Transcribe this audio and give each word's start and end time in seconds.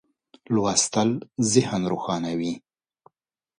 لوستل 0.53 1.09
ذهن 1.53 1.81
روښانوي. 1.91 2.53